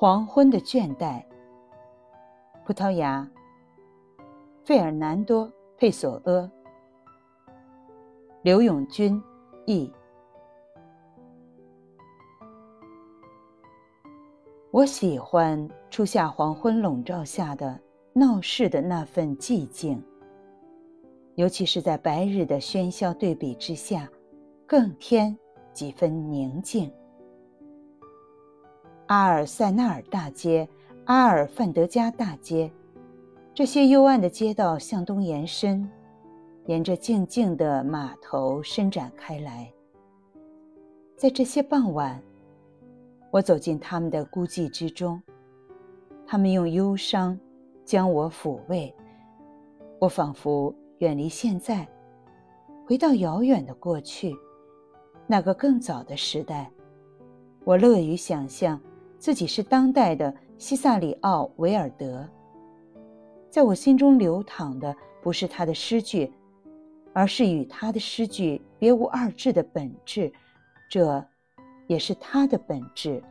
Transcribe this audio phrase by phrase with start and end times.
[0.00, 1.20] 黄昏的倦怠。
[2.64, 3.28] 葡萄牙，
[4.62, 5.44] 费尔南多·
[5.76, 6.48] 佩索阿，
[8.42, 9.20] 刘永军
[9.66, 9.92] 译。
[14.70, 17.76] 我喜欢初夏黄昏笼罩下的
[18.12, 20.00] 闹市的那份寂静，
[21.34, 24.08] 尤其是在白日的喧嚣对比之下，
[24.64, 25.36] 更添
[25.72, 26.88] 几分宁静。
[29.08, 30.68] 阿尔塞纳尔大街、
[31.06, 32.70] 阿尔范德加大街，
[33.54, 35.90] 这些幽暗的街道向东延伸，
[36.66, 39.72] 沿着静静的码头伸展开来。
[41.16, 42.22] 在这些傍晚，
[43.30, 45.22] 我走进他们的孤寂之中，
[46.26, 47.38] 他们用忧伤
[47.86, 48.94] 将我抚慰，
[49.98, 51.88] 我仿佛远离现在，
[52.86, 54.36] 回到遥远的过去，
[55.26, 56.70] 那个更早的时代。
[57.64, 58.78] 我乐于想象。
[59.18, 62.26] 自己是当代的西萨里奥·维尔德，
[63.50, 66.32] 在我心中流淌的不是他的诗句，
[67.12, 70.32] 而是与他的诗句别无二致的本质，
[70.88, 71.24] 这，
[71.88, 73.22] 也是他的本质。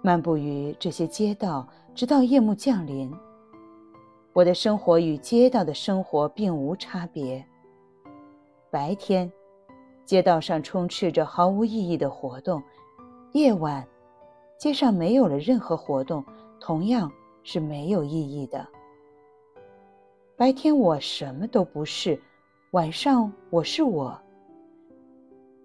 [0.00, 3.12] 漫步于这些街道，直到夜幕降临。
[4.32, 7.44] 我的生活与街道的生活并无差别。
[8.70, 9.30] 白天，
[10.04, 12.60] 街道上充斥着毫无意义的活动；
[13.32, 13.86] 夜晚，
[14.58, 16.24] 街上没有了任何活动，
[16.60, 17.10] 同样
[17.42, 18.66] 是没有意义的。
[20.36, 22.20] 白天我什么都不是，
[22.70, 24.18] 晚上我是我。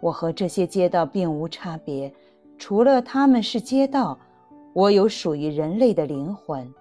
[0.00, 2.12] 我和这些街道并无差别，
[2.58, 4.18] 除了他们是街道，
[4.72, 6.72] 我有属于人类的灵魂。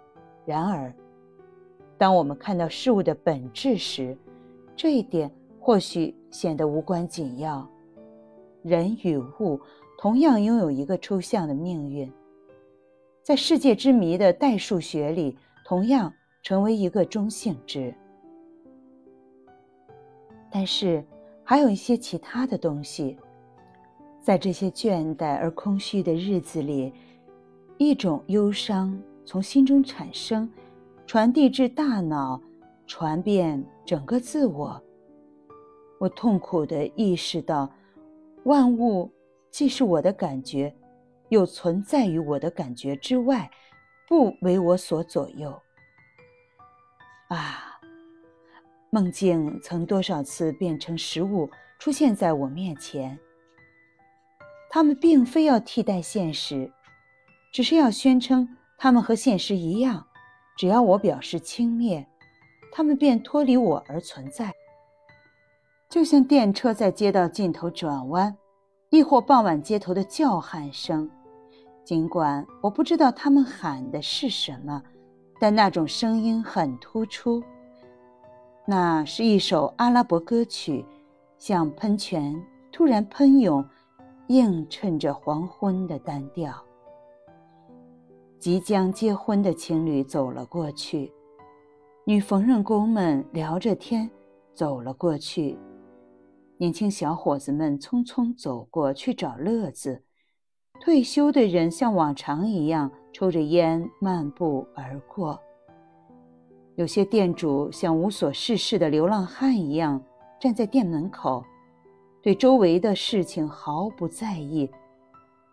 [0.45, 0.91] 然而，
[1.97, 4.17] 当我们看到事物的本质时，
[4.75, 7.69] 这一点或许显得无关紧要。
[8.63, 9.59] 人与物。
[10.01, 12.09] 同样拥有一个抽象的命运，
[13.21, 17.93] 在世界之谜的代数学里，同样成为一个中性质。
[20.49, 21.03] 但是，
[21.43, 23.17] 还有一些其他的东西，
[24.21, 26.93] 在这些倦怠而空虚的日子里，
[27.77, 30.49] 一种忧伤从心中产生，
[31.05, 32.41] 传递至大脑，
[32.87, 34.81] 传遍整个自我。
[35.99, 37.69] 我痛苦地意识到，
[38.45, 39.11] 万物。
[39.51, 40.75] 既是我的感觉，
[41.29, 43.49] 又存在于我的感觉之外，
[44.07, 45.61] 不为我所左右。
[47.29, 47.79] 啊，
[48.89, 53.19] 梦境曾多少次变成实物出现在我面前。
[54.69, 56.71] 他们并非要替代现实，
[57.51, 60.05] 只是要宣称他们和现实一样。
[60.57, 62.05] 只要我表示轻蔑，
[62.71, 64.53] 他们便脱离我而存在。
[65.89, 68.37] 就像电车在街道尽头转弯。
[68.89, 71.07] 亦或傍晚街头的叫喊声，
[71.83, 74.81] 尽管我不知道他们喊的是什么，
[75.39, 77.43] 但那种声音很突出。
[78.65, 80.83] 那是一首阿拉伯歌曲，
[81.37, 82.35] 像喷泉
[82.71, 83.63] 突然喷涌，
[84.27, 86.51] 映衬着黄昏的单调。
[88.39, 91.13] 即将结婚的情侣走了过去，
[92.05, 94.09] 女缝纫工们聊着天
[94.55, 95.55] 走了过去。
[96.61, 100.03] 年轻小伙子们匆匆走过去找乐子，
[100.81, 105.39] 退休的人像往常一样抽着烟漫步而过。
[106.75, 110.03] 有些店主像无所事事的流浪汉一样
[110.37, 111.41] 站在店门口，
[112.21, 114.69] 对周围的事情毫不在意。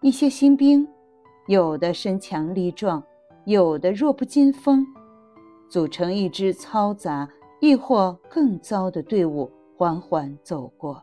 [0.03, 0.84] 一些新兵，
[1.47, 3.00] 有的身强力壮，
[3.45, 4.84] 有的弱不禁风，
[5.69, 7.28] 组成一支嘈杂
[7.61, 9.49] 亦或更糟的队伍。
[9.78, 11.03] 缓缓走过，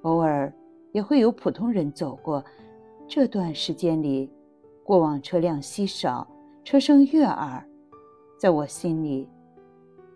[0.00, 0.50] 偶尔
[0.92, 2.42] 也会有普通人走过。
[3.06, 4.30] 这段时间里，
[4.82, 6.26] 过往车辆稀少，
[6.64, 7.62] 车声悦耳。
[8.38, 9.28] 在我心里，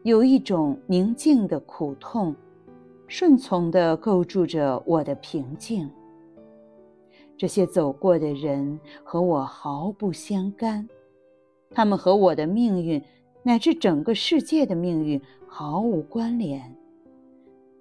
[0.05, 2.35] 有一种宁静的苦痛，
[3.07, 5.91] 顺从地构筑着我的平静。
[7.37, 10.89] 这些走过的人和我毫不相干，
[11.73, 13.05] 他们和我的命运
[13.43, 16.75] 乃至整个世界的命运毫无关联。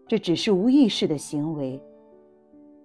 [0.08, 1.82] 这只是无意识的行为，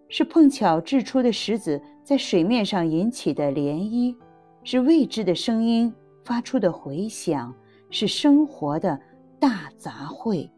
[0.09, 4.17] 是碰巧掷出的石子在水面上引起的涟漪，
[4.65, 5.93] 是未知的声音
[6.25, 7.55] 发出的回响，
[7.91, 8.99] 是生活的
[9.39, 10.49] 大杂烩。